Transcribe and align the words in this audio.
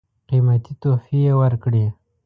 قېمتي 0.29 0.73
تحفې 0.81 1.19
ورکړې. 1.39 1.85